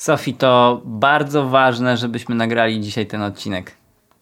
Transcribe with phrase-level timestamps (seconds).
[0.00, 3.72] Sofii, to bardzo ważne, żebyśmy nagrali dzisiaj ten odcinek.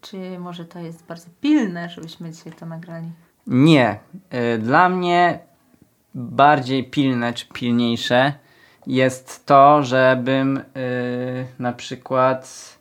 [0.01, 3.11] Czy może to jest bardzo pilne, żebyśmy dzisiaj to nagrali?
[3.47, 3.99] Nie.
[4.55, 5.39] Y, Dla mnie
[6.15, 8.33] bardziej pilne czy pilniejsze
[8.87, 10.63] jest to, żebym y,
[11.59, 12.79] na przykład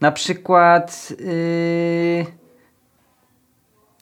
[0.00, 2.26] na przykład y,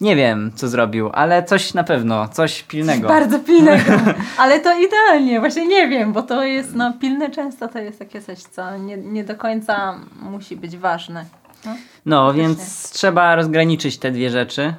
[0.01, 3.09] nie wiem co zrobił, ale coś na pewno, coś pilnego.
[3.09, 3.93] Bardzo pilnego.
[4.39, 8.21] Ale to idealnie, właśnie nie wiem, bo to jest, no pilne często to jest takie
[8.23, 11.25] coś, co nie, nie do końca musi być ważne.
[11.65, 11.75] No.
[12.07, 14.75] No, więc trzeba rozgraniczyć te dwie rzeczy,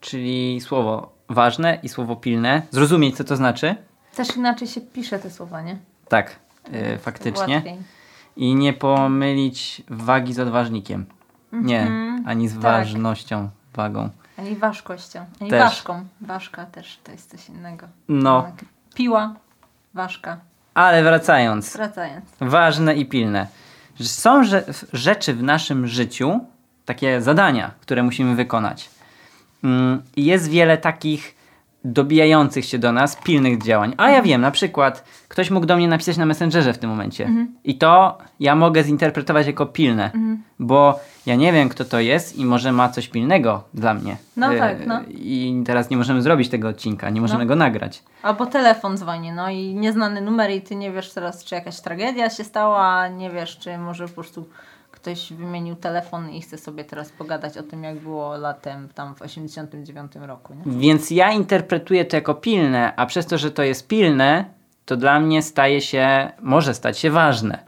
[0.00, 2.62] czyli słowo ważne i słowo pilne.
[2.70, 3.74] Zrozumieć, co to znaczy.
[4.16, 5.76] Też inaczej się pisze te słowa, nie?
[6.08, 6.36] Tak,
[6.72, 7.54] yy, faktycznie.
[7.54, 7.76] Łatwiej.
[8.36, 11.06] I nie pomylić wagi z odważnikiem.
[11.52, 12.62] Nie, Mhm, ani z tak.
[12.62, 14.08] ważnością, wagą.
[14.38, 15.24] Ani ważkością.
[15.40, 15.60] Ani Też.
[15.62, 16.04] ważką.
[16.20, 17.86] Ważka też to jest coś innego.
[18.08, 18.64] No, Tak.
[18.94, 19.34] Piła,
[19.94, 20.36] ważka.
[20.74, 21.72] ale wracając.
[21.72, 22.24] Wracając.
[22.40, 23.46] Ważne i pilne.
[24.00, 26.40] Są rze- rzeczy w naszym życiu,
[26.84, 28.90] takie zadania, które musimy wykonać.
[29.64, 31.34] Mm, I jest wiele takich
[31.84, 33.94] dobijających się do nas pilnych działań.
[33.96, 37.30] A ja wiem, na przykład ktoś mógł do mnie napisać na Messengerze w tym momencie.
[37.64, 40.10] I to ja mogę zinterpretować jako pilne,
[40.58, 44.16] bo ja nie wiem, kto to jest i może ma coś pilnego dla mnie.
[44.36, 45.00] No Y, tak, no.
[45.08, 47.48] I teraz nie możemy zrobić tego odcinka, nie możemy No.
[47.48, 48.02] go nagrać.
[48.22, 52.30] Albo telefon dzwoni, no i nieznany numer i ty nie wiesz teraz, czy jakaś tragedia
[52.30, 54.48] się stała, nie wiesz, czy może po prostu
[55.00, 59.22] ktoś wymienił telefon i chce sobie teraz pogadać o tym, jak było latem tam w
[59.22, 60.78] 89 roku, nie?
[60.78, 64.44] Więc ja interpretuję to jako pilne, a przez to, że to jest pilne,
[64.84, 67.58] to dla mnie staje się, może stać się ważne.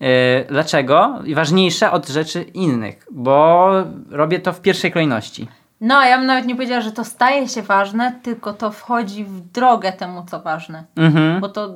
[0.00, 0.08] Yy,
[0.48, 1.18] dlaczego?
[1.34, 3.70] Ważniejsze od rzeczy innych, bo
[4.10, 5.48] robię to w pierwszej kolejności.
[5.80, 9.40] No, ja bym nawet nie powiedziała, że to staje się ważne, tylko to wchodzi w
[9.40, 10.84] drogę temu, co ważne.
[10.96, 11.40] Mhm.
[11.40, 11.74] Bo to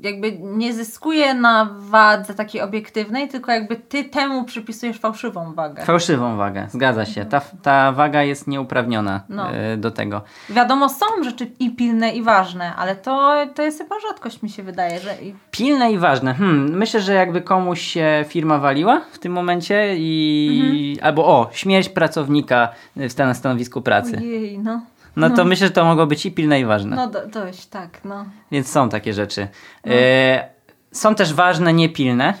[0.00, 5.84] jakby nie zyskuje na wadze takiej obiektywnej, tylko jakby ty temu przypisujesz fałszywą wagę.
[5.84, 7.24] Fałszywą wagę, zgadza się.
[7.24, 9.50] Ta, ta waga jest nieuprawniona No.
[9.50, 10.22] yy, do tego.
[10.50, 14.62] Wiadomo, są rzeczy i pilne, i ważne, ale to, to jest chyba rzadkość, mi się
[14.62, 15.14] wydaje, że
[15.50, 16.34] Pilne i ważne.
[16.34, 20.98] Hmm, myślę, że jakby komuś się firma waliła w tym momencie i...
[21.02, 24.16] Albo o, śmierć pracownika w stan- stanowisku pracy.
[24.18, 24.80] Ojej, no.
[25.18, 26.96] No to myślę, że to mogło być i pilne i ważne.
[26.96, 28.26] No do, dość, tak, no.
[28.50, 29.48] Więc są takie rzeczy.
[29.86, 30.48] E,
[30.92, 32.34] są też ważne, niepilne.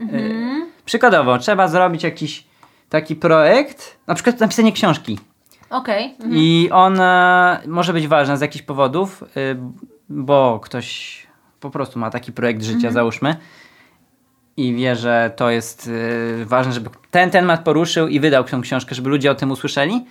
[0.00, 0.04] E,
[0.84, 2.44] przykładowo, trzeba zrobić jakiś
[2.88, 5.18] taki projekt, na przykład napisanie książki.
[5.70, 6.04] Okej.
[6.04, 6.32] mhm.
[6.34, 9.56] I ona może być ważna z jakichś powodów, y,
[10.08, 11.26] bo ktoś
[11.60, 13.36] po prostu ma taki projekt życia, załóżmy.
[14.56, 18.94] I wie, że to jest y, ważne, żeby ten temat poruszył i wydał tą książkę,
[18.94, 20.04] żeby ludzie o tym usłyszeli.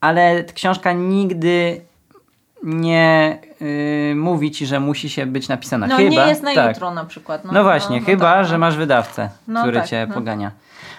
[0.00, 1.80] Ale książka nigdy
[2.62, 5.86] nie y, mówi ci, że musi się być napisana.
[5.86, 6.74] No chyba, nie jest na tak.
[6.74, 7.44] jutro na przykład.
[7.44, 8.58] No, No właśnie, no chyba, tak, że no.
[8.58, 10.14] masz wydawcę, No który tak, cię no.
[10.14, 10.50] pogania.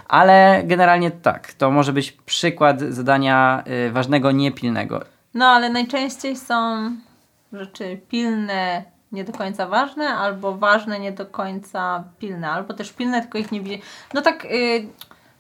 [0.08, 5.02] Ale generalnie tak, to może być przykład zadania y, ważnego, niepilnego.
[5.34, 6.92] No ale najczęściej są
[7.54, 13.22] rzeczy pilne, nie do końca ważne, albo ważne, nie do końca pilne, albo też pilne,
[13.22, 13.82] tylko ich nie widzi.
[14.14, 14.88] No tak, y,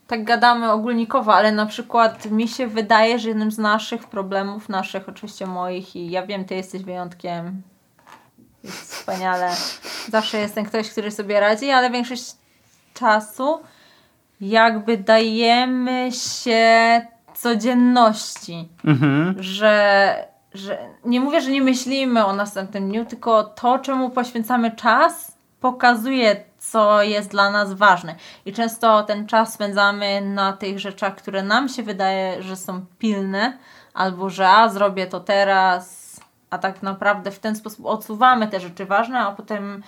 [0.09, 5.09] tak gadamy ogólnikowo, ale na przykład mi się wydaje, że jednym z naszych problemów, naszych
[5.09, 7.61] oczywiście moich i ja wiem, ty jesteś wyjątkiem,
[8.63, 9.49] jest wspaniale,
[10.07, 12.35] zawsze jest ten ktoś, który sobie radzi, ale większość
[12.93, 13.59] czasu
[14.41, 17.01] jakby dajemy się
[17.33, 19.35] codzienności Mhm.
[19.39, 20.15] że,
[20.53, 26.48] że nie mówię, że nie myślimy o następnym dniu, tylko to, czemu poświęcamy czas, pokazuje,
[26.71, 28.15] co jest dla nas ważne.
[28.45, 33.57] I często ten czas spędzamy na tych rzeczach, które nam się wydaje, że są pilne,
[33.93, 35.99] albo że a zrobię to teraz,
[36.49, 39.83] a tak naprawdę w ten sposób odsuwamy te rzeczy ważne, a potem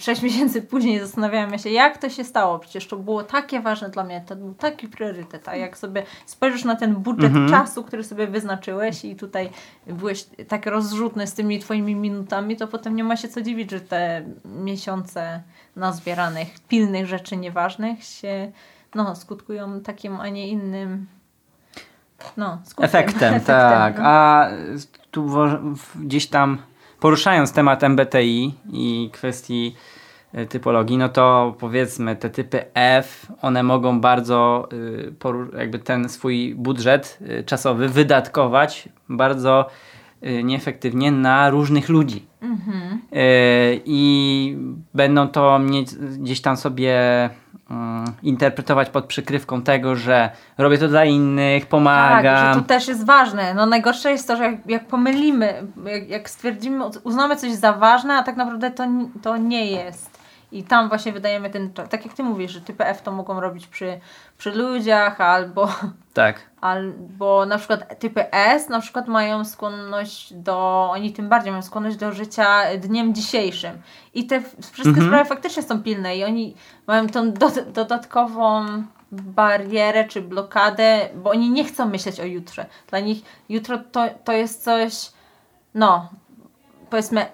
[0.00, 2.58] sześć miesięcy później zastanawiamy się, jak to się stało.
[2.58, 5.48] Przecież to było takie ważne dla mnie, to był taki priorytet.
[5.48, 9.50] A jak sobie spojrzysz na ten budżet czasu, który sobie wyznaczyłeś i tutaj
[9.86, 13.80] byłeś tak rozrzutny z tymi twoimi minutami, to potem nie ma się co dziwić, że
[13.80, 15.42] te miesiące
[15.76, 18.52] nazbieranych, pilnych rzeczy nieważnych się
[18.94, 21.06] no, skutkują takim, a nie innym
[22.36, 22.84] no, skutkiem.
[22.84, 23.98] Efektem, tak.
[23.98, 24.04] no.
[24.06, 24.48] A
[25.10, 25.30] tu
[25.94, 26.58] gdzieś tam
[27.00, 29.76] poruszając temat MBTI i kwestii
[30.34, 34.68] y, typologii, no to powiedzmy te typy F, one mogą bardzo
[35.52, 39.66] y, jakby ten swój budżet y, czasowy wydatkować bardzo
[40.26, 42.26] y, nieefektywnie na różnych ludzi.
[42.42, 43.00] Mhm.
[43.84, 44.56] I
[44.94, 47.00] będą to mieć gdzieś tam sobie
[48.22, 52.22] interpretować pod przykrywką tego, że robię to dla innych, pomagam.
[52.22, 53.54] Tak, że to też jest ważne.
[53.54, 58.14] No najgorsze jest to, że jak, jak pomylimy, jak, jak stwierdzimy, uznamy coś za ważne,
[58.14, 58.86] a tak naprawdę to,
[59.22, 60.09] to nie jest.
[60.52, 61.88] I tam właśnie wydajemy ten czas.
[61.88, 64.00] Tak jak ty mówisz, że typy F to mogą robić przy,
[64.38, 65.68] przy ludziach albo,
[66.14, 66.40] Tak.
[66.60, 71.96] albo na przykład typy S na przykład mają skłonność do, oni tym bardziej mają skłonność
[71.96, 73.82] do życia dniem dzisiejszym.
[74.14, 75.06] I te wszystkie Mhm.
[75.06, 76.54] sprawy faktycznie są pilne i oni
[76.86, 78.66] mają tą do, dodatkową
[79.12, 82.66] barierę czy blokadę, bo oni nie chcą myśleć o jutrze.
[82.88, 85.12] Dla nich jutro to, to jest coś,
[85.74, 86.08] no,
[86.90, 87.26] powiedzmy,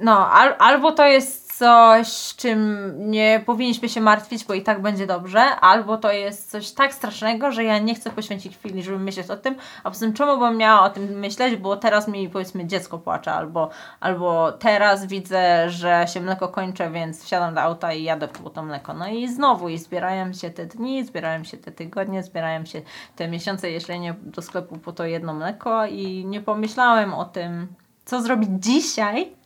[0.00, 5.06] no, al, albo to jest coś, czym nie powinniśmy się martwić, bo i tak będzie
[5.06, 9.30] dobrze, albo to jest coś tak strasznego, że ja nie chcę poświęcić chwili, żeby myśleć
[9.30, 12.66] o tym, a poza tym czemu bym miała o tym myśleć, bo teraz mi powiedzmy
[12.66, 13.70] dziecko płacze, albo,
[14.00, 18.62] albo teraz widzę, że się mleko kończy, więc wsiadam do auta i jadę po to
[18.62, 18.94] mleko.
[18.94, 22.82] No i znowu, i zbierają się te dni, zbierają się te tygodnie, zbierają się
[23.16, 25.86] te miesiące, jeśli nie do sklepu po to jedno mleko.
[25.86, 27.66] I nie pomyślałem o tym,
[28.04, 29.43] co zrobić dzisiaj,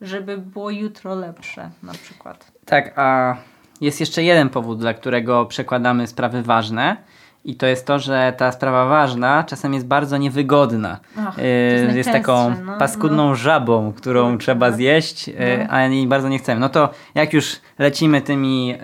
[0.00, 2.52] żeby było jutro lepsze na przykład.
[2.64, 3.36] Tak, a
[3.80, 6.96] jest jeszcze jeden powód, dla którego przekładamy sprawy ważne.
[7.44, 10.98] I to jest to, że ta sprawa ważna czasem jest bardzo niewygodna.
[11.18, 14.76] Ach, Yy, jest jest taką najczęstsze, no, paskudną żabą, którą No, trzeba no.
[14.76, 15.64] zjeść, yy, No.
[15.70, 16.60] a jej bardzo nie chcemy.
[16.60, 18.76] No to jak już lecimy tymi yy,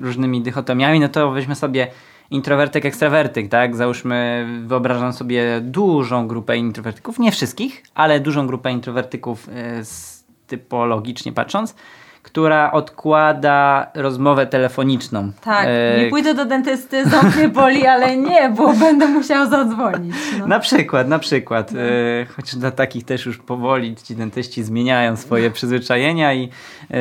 [0.00, 1.86] różnymi dychotomiami, no to weźmy sobie
[2.30, 3.76] introwertyk, ekstrawertyk, tak?
[3.76, 9.48] Załóżmy, wyobrażam sobie dużą grupę introwertyków, nie wszystkich, ale dużą grupę introwertyków
[9.82, 10.15] z,
[10.46, 11.74] typologicznie patrząc,
[12.22, 15.32] która odkłada rozmowę telefoniczną.
[15.44, 20.14] Tak, Yy, nie pójdę do dentysty, ząb mnie boli, ale nie, bo będę musiała zadzwonić.
[20.38, 20.46] No.
[20.46, 21.72] Na przykład, na przykład.
[21.72, 26.44] E, chociaż dla takich też już powoli ci dentyści zmieniają swoje przyzwyczajenia i
[26.90, 26.98] e,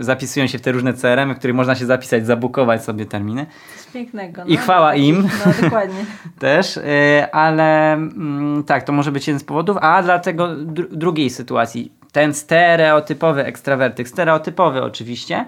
[0.00, 3.92] zapisują się w te różne CRM, w których można się zapisać, zabukować sobie terminy Coś
[3.92, 4.44] pięknego.
[4.44, 5.28] I chwała im.
[5.46, 6.04] No dokładnie.
[6.38, 11.30] też, e, ale mm, tak, to może być jeden z powodów, a dlatego dru- drugiej
[11.30, 15.46] sytuacji, ten stereotypowy ekstrawertyk, stereotypowy oczywiście,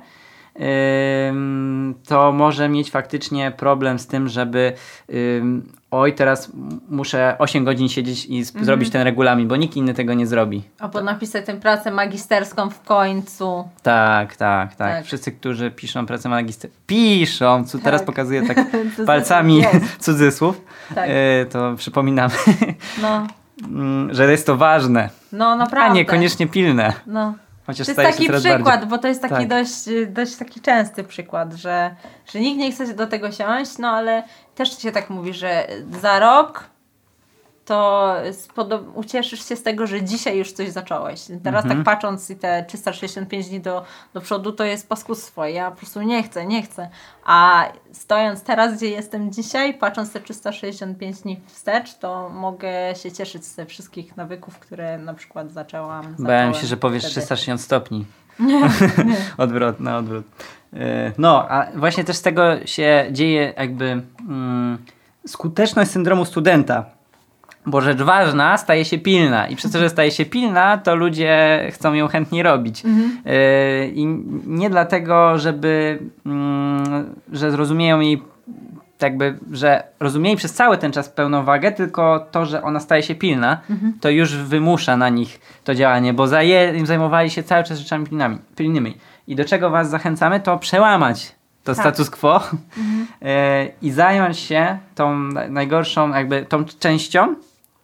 [2.09, 4.73] to może mieć faktycznie problem z tym, żeby
[5.91, 6.53] oj, teraz
[6.91, 10.62] muszę 8 godzin siedzieć i sp- zrobić ten regulamin, bo nikt inny tego nie zrobi.
[10.79, 13.69] Albo napisać tę pracę magisterską w końcu.
[13.82, 14.93] Tak, tak, tak.
[14.97, 15.05] Tak.
[15.05, 18.06] Wszyscy, którzy piszą pracę magisterską, piszą, co teraz Tak.
[18.06, 18.59] pokazuję tak
[19.06, 19.62] palcami
[19.99, 20.61] cudzysłów,
[20.94, 21.09] Tak.
[21.11, 22.35] e, to przypominamy,
[23.03, 23.26] No,
[24.11, 25.91] że jest to ważne, no naprawdę.
[25.91, 26.93] a niekoniecznie pilne.
[27.06, 27.35] No.
[27.67, 28.88] Chociaż To jest taki przykład, bardziej.
[28.88, 29.49] bo to jest taki Tak.
[29.49, 29.73] dość,
[30.09, 31.94] dość taki częsty przykład, że,
[32.32, 34.23] że nikt nie chce do tego siąść, no ale
[34.55, 35.67] też się tak mówi, że
[36.03, 36.64] za rok
[37.64, 38.14] to
[38.94, 41.20] ucieszysz się z tego, że dzisiaj już coś zacząłeś.
[41.44, 41.69] Teraz Mhm.
[41.69, 45.47] tak patrząc i te 365 dni do, do przodu, to jest paskudstwo.
[45.47, 46.88] Ja po prostu nie chcę, nie chcę.
[47.25, 52.70] A stojąc teraz, gdzie jestem dzisiaj, patrząc te 365 dni wstecz, to mogę
[53.03, 56.14] się cieszyć z tych wszystkich nawyków, które na przykład zaczęłam.
[56.19, 57.12] Bałem się, że powiesz wtedy.
[57.26, 58.06] 360 stopni.
[59.38, 60.25] odwrot, na odwrót.
[60.75, 64.79] E, No, a właśnie też z tego się dzieje jakby mm,
[65.26, 66.85] skuteczność syndromu studenta.
[67.67, 71.62] Bo rzecz ważna staje się pilna i przez to, że staje się pilna, to ludzie
[71.73, 72.82] chcą ją chętnie robić.
[73.26, 74.06] E, I
[74.47, 78.23] nie dlatego, żeby, mm, że zrozumieją jej
[79.03, 83.14] jakby, że rozumieli przez cały ten czas pełną wagę, tylko to, że ona staje się
[83.14, 83.61] pilna,
[84.00, 88.38] to już wymusza na nich to działanie, bo zaję, zajmowali się cały czas rzeczami pilnami,
[88.56, 88.97] pilnymi.
[89.29, 91.81] I do czego was zachęcamy, to przełamać to Tak.
[91.81, 92.40] status quo
[93.23, 97.35] e, i zająć się tą na- najgorszą, jakby tą częścią,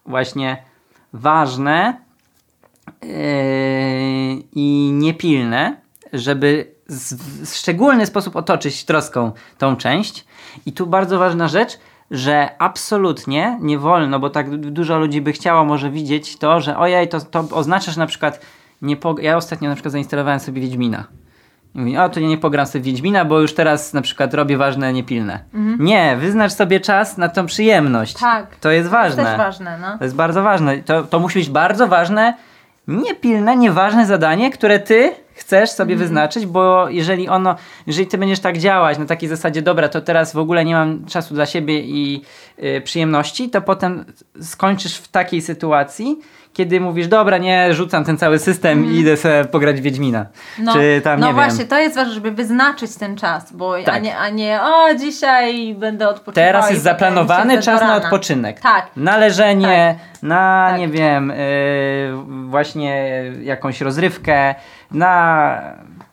[0.09, 0.63] właśnie
[1.13, 2.01] ważne
[3.03, 3.09] yy,
[4.55, 5.77] i niepilne,
[6.13, 6.75] żeby
[7.45, 10.25] w szczególny sposób otoczyć troską tą część.
[10.67, 11.79] I tu bardzo ważna rzecz,
[12.11, 16.79] że absolutnie nie wolno, bo tak du- dużo ludzi by chciało może widzieć to, że
[16.79, 18.41] ojej, to, to oznacza, na przykład
[18.83, 19.15] nie po...
[19.21, 21.05] ja ostatnio na przykład zainstalowałem sobie Wiedźmina.
[21.79, 24.57] Mówi, o to nie, nie pogram sobie w Wiedźmina, bo już teraz na przykład robię
[24.57, 25.41] ważne, niepilne.
[25.79, 28.15] Nie, wyznacz sobie czas na tą przyjemność.
[28.21, 28.57] Tak.
[28.57, 29.37] To jest To jest ważne.
[29.37, 29.99] ważne, no.
[29.99, 30.79] To jest bardzo ważne.
[30.79, 32.35] To, to musi być bardzo ważne,
[32.89, 35.99] niepilne, nieważne zadanie, które ty chcesz sobie Mhm.
[36.09, 37.57] wyznaczyć, bo jeżeli ono,
[37.87, 41.05] jeżeli ty będziesz tak działać na takiej zasadzie, dobra, to teraz w ogóle nie mam
[41.07, 42.23] czasu dla siebie i
[42.63, 44.05] y, przyjemności, to potem
[44.41, 46.19] skończysz w takiej sytuacji,
[46.59, 50.19] kiedy mówisz, dobra, nie, rzucam ten cały system i idę sobie pograć Wiedźmina.
[50.19, 50.65] Mhm.
[50.65, 51.69] No, Czy tam, no nie właśnie, wiem.
[51.69, 54.03] to jest ważne, żeby wyznaczyć ten czas, bo a, Tak.
[54.03, 56.47] nie, a nie o dzisiaj będę odpoczywała.
[56.47, 58.61] Teraz jest zaplanowany czas na odpoczynek.
[58.61, 58.87] Tak.
[58.97, 60.79] Na leżenie, na Tak.
[60.81, 61.35] nie wiem, y,
[62.49, 64.55] właśnie jakąś rozrywkę,
[64.91, 65.53] na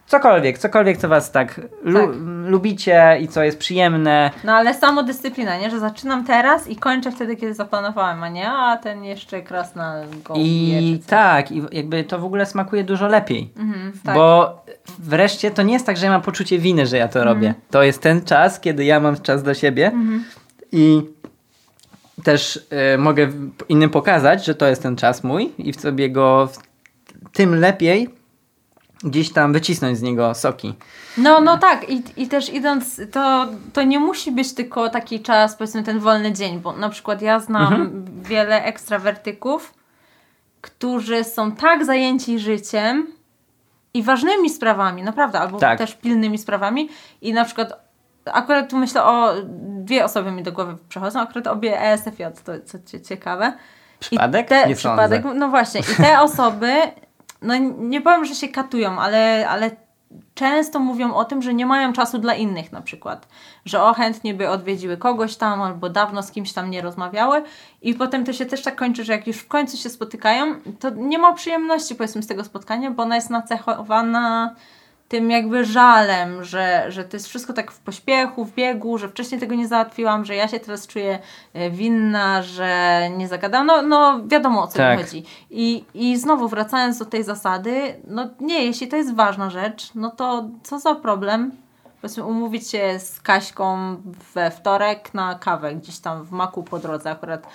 [0.08, 2.10] cokolwiek, cokolwiek, co was tak, lu- Tak.
[2.46, 4.32] lubicie i co jest przyjemne.
[4.44, 5.70] No ale samodyscyplina, nie?
[5.70, 10.34] Że zaczynam teraz i kończę wtedy, kiedy zaplanowałem, a nie a ten jeszcze krasna go
[10.38, 13.50] I tak, i jakby to w ogóle smakuje dużo lepiej.
[13.58, 14.16] Mhm, tak.
[14.16, 14.58] Bo
[15.00, 17.54] wreszcie to nie jest tak, że ja mam poczucie winy, że ja to robię.
[17.72, 19.92] To jest ten czas, kiedy ja mam czas dla siebie
[20.72, 21.02] i
[22.24, 23.30] też e, mogę
[23.70, 26.58] innym pokazać, że to jest ten czas mój i w sobie go w,
[27.34, 28.10] tym lepiej
[29.06, 30.74] gdzieś tam wycisnąć z niego soki.
[31.18, 35.56] No, no tak, i, i też idąc, to, to nie musi być tylko taki czas,
[35.56, 39.74] powiedzmy ten wolny dzień, bo na przykład ja znam wiele ekstrawertyków,
[40.62, 43.08] którzy są tak zajęci życiem
[43.94, 45.78] i ważnymi sprawami, naprawdę, albo Tak.
[45.78, 46.90] też pilnymi sprawami
[47.22, 47.86] i na przykład
[48.26, 49.34] akurat tu myślę o,
[49.68, 53.54] dwie osoby mi do głowy przychodzą, akurat obie ESFJ, to co cie- ciekawe.
[54.00, 54.48] Przypadek?
[54.48, 55.40] Te, Nie przypadek, sądzę.
[55.40, 56.72] no właśnie, i te osoby,
[57.42, 59.72] no nie powiem, że się katują, ale, ale
[60.34, 63.28] często mówią o tym, że nie mają czasu dla innych na przykład.
[63.66, 67.44] Że o chętnie by odwiedziły kogoś tam, albo dawno z kimś tam nie rozmawiały
[67.82, 70.90] i potem to się też tak kończy, że jak już w końcu się spotykają, to
[70.90, 74.56] nie ma przyjemności powiedzmy z tego spotkania, bo ona jest nacechowana
[75.08, 79.40] tym jakby żalem, że, że to jest wszystko tak w pośpiechu, w biegu, że wcześniej
[79.40, 81.20] tego nie załatwiłam, że ja się teraz czuję
[81.54, 83.68] e, winna, że nie zagadałam.
[83.68, 84.98] No, no wiadomo o co Tak.
[84.98, 85.24] mi chodzi.
[85.50, 90.12] I, I znowu wracając do tej zasady, no nie, jeśli to jest ważna rzecz, no
[90.12, 91.52] to co za problem?
[92.02, 93.96] Powiedzmy umówić się z Kaśką
[94.34, 97.48] we wtorek na kawę gdzieś tam w Maku po drodze akurat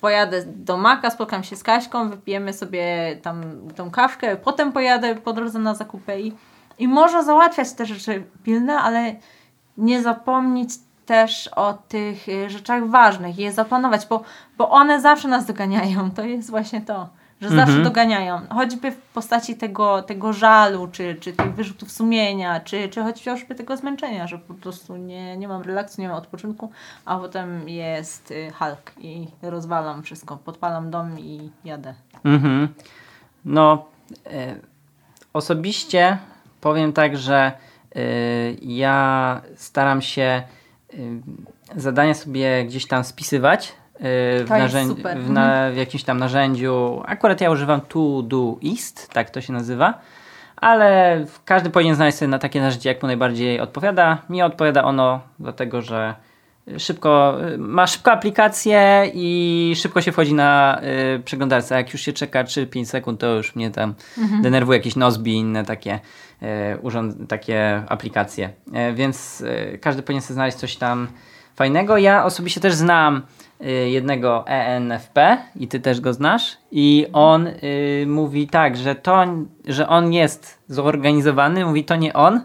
[0.00, 3.42] pojadę do Maka, spotkam się z Kaśką, wypijemy sobie tam
[3.76, 6.32] tą kawkę, potem pojadę po drodze na zakupy i,
[6.78, 9.14] i można załatwiać te rzeczy pilne, ale
[9.76, 10.70] nie zapomnieć
[11.06, 14.22] też o tych y, rzeczach ważnych i je zaplanować, bo,
[14.58, 16.10] bo one zawsze nas doganiają.
[16.10, 17.08] To jest właśnie to,
[17.40, 18.40] że zawsze doganiają.
[18.50, 23.76] Choćby w postaci tego, tego żalu, czy, czy tych wyrzutów sumienia, czy, czy chociażby tego
[23.76, 26.70] zmęczenia, że po prostu nie, nie mam relaksu, nie mam odpoczynku,
[27.04, 31.94] a potem jest y, Hulk i rozwalam wszystko, podpalam dom i jadę.
[32.24, 32.68] Mhm.
[33.44, 33.84] No,
[34.26, 34.56] e,
[35.32, 36.18] osobiście
[36.64, 37.52] powiem tak, że
[37.96, 38.00] e,
[38.62, 40.42] ja staram się e,
[41.76, 44.00] zadania sobie gdzieś tam spisywać e,
[44.44, 47.02] w, To narzędzi- w, na, w jakimś tam narzędziu.
[47.06, 49.94] Akurat ja używam Todoist, tak to się nazywa.
[50.56, 54.18] Ale każdy powinien znaleźć sobie na takie narzędzie, jak mu najbardziej odpowiada.
[54.28, 56.14] Mi odpowiada ono, dlatego że
[56.78, 60.80] szybko, ma szybką aplikację i szybko się wchodzi na
[61.16, 61.74] y, przeglądarce.
[61.74, 63.94] Jak już się czeka 3-5 sekund, to już mnie tam
[64.42, 66.00] denerwuje jakieś Nozbi i inne takie, y,
[66.82, 68.50] urząd, takie aplikacje.
[68.90, 71.08] Y, więc y, każdy powinien sobie znaleźć coś tam
[71.56, 71.98] fajnego.
[71.98, 73.22] Ja osobiście też znam
[73.86, 79.24] jednego ENFP i ty też go znasz i on y, mówi tak, że to,
[79.68, 82.40] że on jest zorganizowany, mówi to nie on,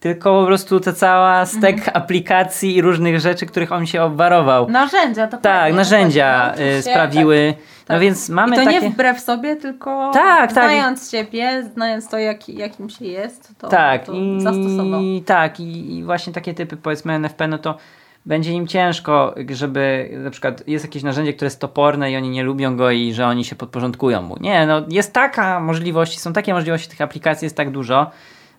[0.00, 1.96] tylko po prostu ta cała stek Mhm.
[1.96, 4.70] aplikacji i różnych rzeczy, których on się obwarował.
[4.70, 7.54] Narzędzia, to tak, narzędzia oczywiście, sprawiły.
[7.56, 8.00] No tak.
[8.00, 8.80] więc mamy I to takie.
[8.80, 10.52] nie wbrew sobie, tylko Tak, tak.
[10.52, 15.00] znając siebie, znając to, jaki, jakim się jest, to, tak, to i, zastosował.
[15.26, 17.76] tak i, i właśnie takie typy powiedzmy NFP, no to
[18.26, 22.42] będzie im ciężko, żeby na przykład jest jakieś narzędzie, które jest toporne i oni nie
[22.42, 24.36] lubią go i że oni się podporządkują mu.
[24.40, 28.10] Nie, no jest taka możliwość, są takie możliwości tych aplikacji, jest tak dużo.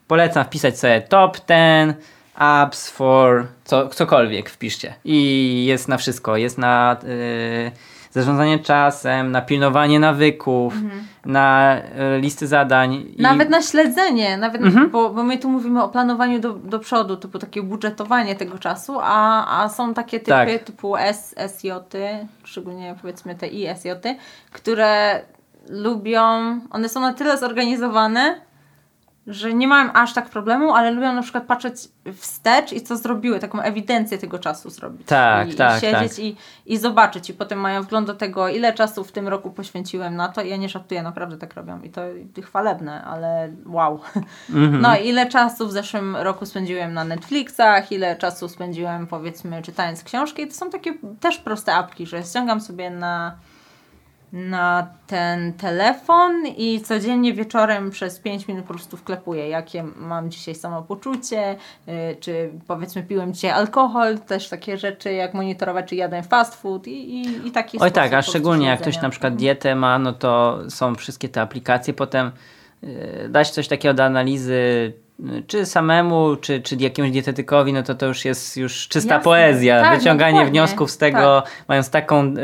[0.07, 1.95] Polecam wpisać sobie top 10
[2.35, 7.71] apps for co, cokolwiek wpiszcie i jest na wszystko, jest na y,
[8.11, 10.73] zarządzanie czasem, na pilnowanie nawyków,
[11.25, 11.75] na
[12.17, 12.93] y, listy zadań.
[12.93, 13.15] i- Mhm.
[13.21, 17.39] Nawet na śledzenie, nawet, bo, bo my tu mówimy o planowaniu do, do przodu, typu
[17.39, 20.63] takie budżetowanie tego czasu, a, a są takie typy Tak.
[20.63, 21.71] typu S, SJ,
[22.43, 23.89] szczególnie powiedzmy te ISJ,
[24.51, 25.21] które
[25.69, 26.21] lubią,
[26.71, 28.41] one są na tyle zorganizowane,
[29.27, 31.75] że nie mają aż tak problemu, ale lubią na przykład patrzeć
[32.13, 35.07] wstecz i co zrobiły, taką ewidencję tego czasu zrobić.
[35.07, 36.19] Tak, I, tak, i siedzieć tak.
[36.19, 36.35] i,
[36.65, 40.29] i zobaczyć i potem mają wgląd do tego, ile czasu w tym roku poświęciłem na
[40.29, 40.41] to.
[40.41, 42.01] Ja nie żartuję, naprawdę tak robią i to
[42.41, 43.99] chwalebne, ale wow.
[44.49, 44.81] Mhm.
[44.81, 50.47] No ile czasu w zeszłym roku spędziłem na Netflixach, ile czasu spędziłem powiedzmy czytając książki.
[50.47, 53.35] To są takie też proste apki, że ściągam sobie na
[54.33, 60.55] na ten telefon i codziennie wieczorem przez 5 minut po prostu wklepuję, jakie mam dzisiaj
[60.55, 61.55] samopoczucie,
[61.87, 66.87] yy, czy powiedzmy piłem dzisiaj alkohol, też takie rzeczy jak monitorować, czy jadłem fast food
[66.87, 70.13] i, i, i taki Oj tak, a szczególnie jak ktoś na przykład dietę ma, no
[70.13, 72.31] to są wszystkie te aplikacje, potem
[72.83, 74.93] yy, dać coś takiego do analizy,
[75.47, 79.23] czy samemu, czy, czy jakiemuś dietetykowi, no to to już jest już czysta Jasne.
[79.23, 79.81] poezja.
[79.81, 82.35] Tak, Wyciąganie wniosków z tego, mając taką yy,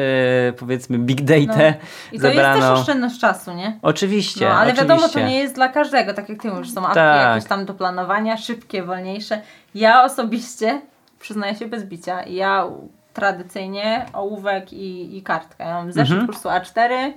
[0.60, 1.74] powiedzmy big data No.
[2.12, 2.56] I to zebraną.
[2.58, 3.80] jest też oszczędność czasu, nie?
[3.82, 4.88] Oczywiście, No, ale oczywiście.
[4.88, 7.30] wiadomo, to nie jest dla każdego, tak jak ty mówisz, są apki Tak.
[7.36, 9.42] jakieś tam do planowania, szybkie, wolniejsze.
[9.76, 10.82] Ja osobiście,
[11.20, 12.66] przyznaję się bez bicia, ja
[13.14, 15.64] tradycyjnie ołówek i, i kartkę.
[15.64, 16.28] Ja mam zeszyt Mhm.
[16.28, 17.12] po prostu A4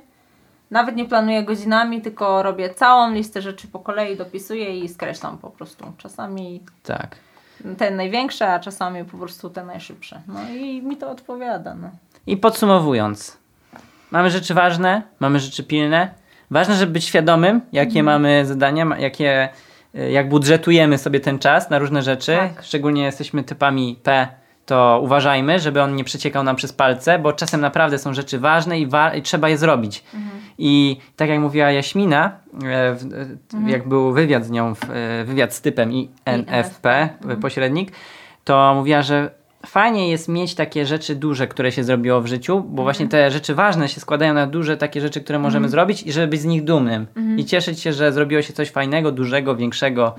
[0.70, 5.50] Nawet nie planuję godzinami, tylko robię całą listę rzeczy po kolei, dopisuję i skreślam po
[5.50, 5.92] prostu.
[5.98, 7.16] Czasami Tak.
[7.78, 10.20] te największe, a czasami po prostu te najszybsze.
[10.28, 11.74] No i mi to odpowiada.
[11.74, 11.90] No.
[12.26, 13.36] I podsumowując,
[14.10, 16.10] mamy rzeczy ważne, mamy rzeczy pilne.
[16.50, 19.48] Ważne, żeby być świadomym, jakie mamy zadania, jakie,
[19.94, 22.36] y, jak budżetujemy sobie ten czas na różne rzeczy.
[22.36, 22.62] Tak.
[22.64, 24.28] Szczególnie jesteśmy typami P,
[24.68, 28.80] to uważajmy, żeby on nie przeciekał nam przez palce, bo czasem naprawdę są rzeczy ważne
[28.80, 30.04] i, wa- i trzeba je zrobić.
[30.58, 33.02] I tak jak mówiła Jaśmina, e, w,
[33.66, 37.08] e, jak był wywiad z nią, w, e, wywiad z typem INFP,
[37.40, 37.92] pośrednik,
[38.44, 39.30] to mówiła, że
[39.66, 43.54] fajnie jest mieć takie rzeczy duże, które się zrobiło w życiu, bo właśnie te rzeczy
[43.54, 46.64] ważne się składają na duże takie rzeczy, które możemy zrobić i żeby być z nich
[46.64, 47.06] dumnym.
[47.40, 50.14] I cieszyć się, że zrobiło się coś fajnego, dużego, większego.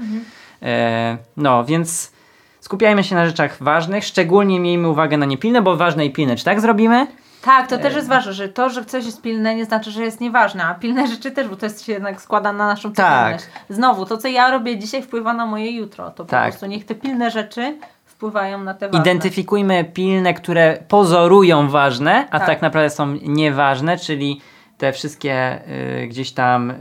[0.62, 2.12] E, no, więc
[2.60, 6.36] skupiajmy się na rzeczach ważnych, szczególnie miejmy uwagę na niepilne, bo ważne i pilne.
[6.36, 7.08] Czy tak zrobimy?
[7.42, 10.22] Tak, to też jest ważne, że to, że coś jest pilne, nie znaczy, że jest
[10.22, 13.06] nieważne, a pilne rzeczy też, bo to jest się jednak składa na naszą Tak.
[13.38, 13.46] codzienność.
[13.70, 16.10] Znowu, to co ja robię dzisiaj wpływa na moje jutro.
[16.12, 16.50] To po Tak.
[16.50, 19.00] prostu niech te pilne rzeczy wpływają na te ważne.
[19.00, 22.62] Identyfikujmy pilne, które pozorują ważne, a tak, Tak.
[22.62, 24.42] naprawdę są nieważne, czyli
[24.80, 25.60] te wszystkie
[26.04, 26.76] y, gdzieś tam y,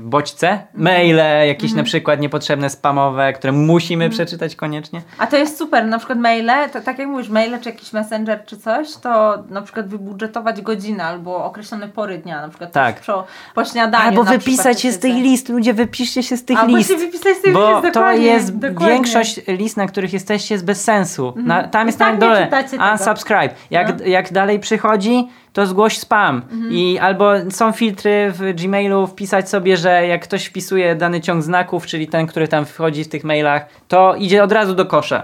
[0.00, 1.76] bodźce, maile, jakieś Mhm.
[1.76, 5.02] na przykład niepotrzebne spamowe, które musimy przeczytać koniecznie.
[5.18, 8.44] A to jest super, na przykład maile, to tak jak mówisz, maile czy jakiś messenger
[8.46, 13.00] czy coś, to na przykład wybudżetować godzinę albo określone pory dnia, na przykład Tak.
[13.00, 13.24] po,
[13.54, 14.08] po śniadaniu.
[14.08, 16.90] Albo wypisać się z tych list, ludzie wypiszcie się z tych Albo list.
[16.90, 18.88] się wypisać z tych Bo list, to jest dokładnie.
[18.94, 21.34] większość list, na których jesteście jest bez sensu.
[21.36, 22.48] Na, tam I jest tak na dole
[22.92, 23.48] unsubscribe.
[23.70, 24.04] Jak, No.
[24.06, 26.42] jak dalej przychodzi, to zgłoś spam.
[26.52, 26.72] Mhm.
[26.72, 31.86] I albo są filtry w Gmailu, wpisać sobie, że jak ktoś wpisuje dany ciąg znaków,
[31.86, 35.22] czyli ten, który tam wchodzi w tych mailach, to idzie od razu do kosza.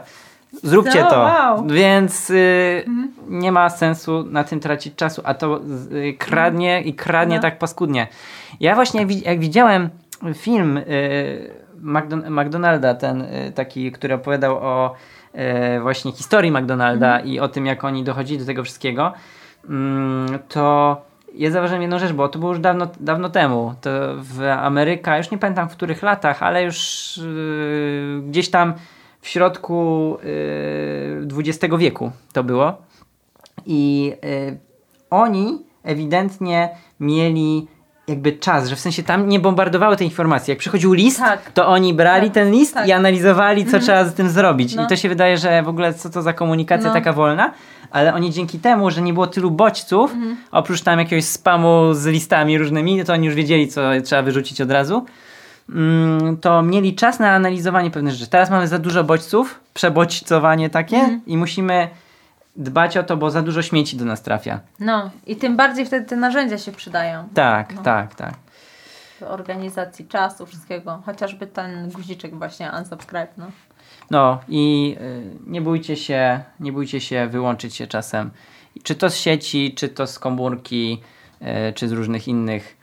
[0.62, 1.18] Zróbcie O, to.
[1.18, 1.66] wow.
[1.66, 2.84] Więc y,
[3.28, 5.60] nie ma sensu na tym tracić czasu, a to
[5.92, 7.42] y, kradnie i kradnie No.
[7.42, 8.06] tak paskudnie.
[8.60, 9.88] Ja właśnie jak, wi- jak widziałem
[10.34, 10.82] film y,
[11.82, 14.94] McDon- McDonalda, ten y, taki, który opowiadał o
[15.76, 19.12] y, właśnie historii McDonalda i o tym, jak oni dochodzili do tego wszystkiego,
[20.48, 20.96] to
[21.34, 23.74] ja zauważyłem jedną rzecz, bo to było już dawno, dawno temu.
[23.80, 28.74] To w Ameryka, już nie pamiętam w których latach, ale już y, gdzieś tam
[29.20, 32.76] w środku y, XX wieku to było.
[33.66, 34.58] I y,
[35.10, 36.68] oni ewidentnie
[37.00, 37.68] mieli
[38.08, 40.52] jakby czas, że w sensie tam nie bombardowały te informacje.
[40.52, 41.50] Jak przychodził list, Tak.
[41.50, 42.88] to oni brali Tak, ten list tak.
[42.88, 44.74] i analizowali, co trzeba z tym zrobić.
[44.74, 44.84] No.
[44.84, 46.94] I to się wydaje, że w ogóle co to za komunikacja No.
[46.94, 47.52] taka wolna,
[47.90, 50.36] ale oni dzięki temu, że nie było tylu bodźców, Mhm.
[50.50, 54.70] oprócz tam jakiegoś spamu z listami różnymi, to oni już wiedzieli, co trzeba wyrzucić od
[54.70, 55.04] razu.
[55.70, 58.30] Mm, to mieli czas na analizowanie pewnych rzeczy.
[58.30, 61.20] Teraz mamy za dużo bodźców, przebodźcowanie takie Mhm.
[61.26, 61.88] i musimy
[62.56, 64.60] dbać o to, bo za dużo śmieci do nas trafia.
[64.80, 67.82] No i tym bardziej wtedy te narzędzia się przydają Tak, No.
[67.82, 68.34] tak, tak.
[69.28, 71.02] organizacji czasu, wszystkiego.
[71.06, 73.46] Chociażby ten guziczek właśnie unsubscribe, no.
[74.10, 78.30] No i y, nie bójcie się, nie bójcie się wyłączyć się czasem.
[78.82, 81.02] Czy to z sieci, czy to z komórki,
[81.42, 82.76] y, czy z różnych innych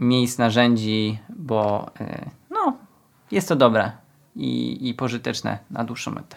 [0.00, 2.76] miejsc, narzędzi, bo y, no,
[3.30, 3.92] jest to dobre
[4.36, 6.36] i, i pożyteczne na dłuższą metę.